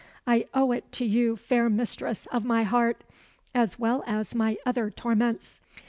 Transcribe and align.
I 0.25 0.47
owe 0.55 0.71
it 0.71 0.91
to 0.93 1.05
you, 1.05 1.35
fair 1.37 1.69
mistress 1.69 2.25
of 2.31 2.43
my 2.43 2.63
heart, 2.63 3.03
as 3.53 3.77
well 3.77 4.03
as 4.07 4.33
my 4.33 4.57
other 4.65 4.89
torments. 4.89 5.61